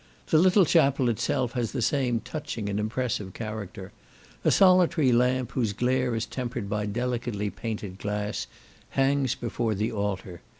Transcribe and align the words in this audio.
The 0.29 0.39
little 0.39 0.65
chapel 0.65 1.09
itself 1.09 1.51
has 1.51 1.73
the 1.73 1.81
same 1.83 2.21
touching 2.21 2.67
and 2.69 2.79
impressive 2.79 3.35
character. 3.35 3.91
A 4.43 4.49
solitary 4.49 5.11
lamp, 5.11 5.51
whose 5.51 5.73
glare 5.73 6.15
is 6.15 6.25
tempered 6.25 6.67
by 6.67 6.87
delicately 6.87 7.51
painted 7.51 7.99
glass, 7.99 8.47
hangs 8.97 9.35
before 9.35 9.75
the 9.75 9.91
altar. 9.91 10.41